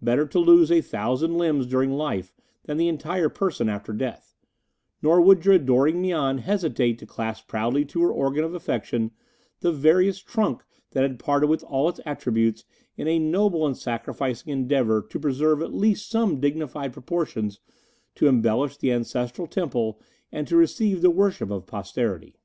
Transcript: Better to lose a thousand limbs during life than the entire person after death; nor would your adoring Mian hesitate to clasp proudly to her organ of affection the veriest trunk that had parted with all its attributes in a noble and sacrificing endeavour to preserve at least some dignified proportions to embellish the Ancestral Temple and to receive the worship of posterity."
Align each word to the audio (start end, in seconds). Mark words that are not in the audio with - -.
Better 0.00 0.24
to 0.24 0.38
lose 0.38 0.70
a 0.70 0.80
thousand 0.80 1.36
limbs 1.36 1.66
during 1.66 1.90
life 1.90 2.32
than 2.62 2.76
the 2.76 2.86
entire 2.86 3.28
person 3.28 3.68
after 3.68 3.92
death; 3.92 4.36
nor 5.02 5.20
would 5.20 5.44
your 5.44 5.54
adoring 5.56 6.00
Mian 6.00 6.38
hesitate 6.38 6.96
to 7.00 7.06
clasp 7.06 7.48
proudly 7.48 7.84
to 7.86 8.00
her 8.02 8.12
organ 8.12 8.44
of 8.44 8.54
affection 8.54 9.10
the 9.62 9.72
veriest 9.72 10.28
trunk 10.28 10.62
that 10.92 11.02
had 11.02 11.18
parted 11.18 11.48
with 11.50 11.64
all 11.64 11.88
its 11.88 11.98
attributes 12.06 12.64
in 12.96 13.08
a 13.08 13.18
noble 13.18 13.66
and 13.66 13.76
sacrificing 13.76 14.52
endeavour 14.52 15.04
to 15.10 15.18
preserve 15.18 15.60
at 15.60 15.74
least 15.74 16.08
some 16.08 16.38
dignified 16.38 16.92
proportions 16.92 17.58
to 18.14 18.28
embellish 18.28 18.76
the 18.76 18.92
Ancestral 18.92 19.48
Temple 19.48 20.00
and 20.30 20.46
to 20.46 20.56
receive 20.56 21.02
the 21.02 21.10
worship 21.10 21.50
of 21.50 21.66
posterity." 21.66 22.36